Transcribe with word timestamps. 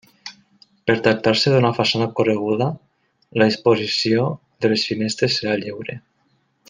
Per 0.85 0.93
tractar-se 1.07 1.51
d'una 1.55 1.71
façana 1.79 2.07
correguda 2.19 2.69
la 3.43 3.49
disposició 3.51 4.25
de 4.65 4.73
les 4.73 4.87
finestres 4.93 5.39
serà 5.43 5.55
lliure. 5.65 5.99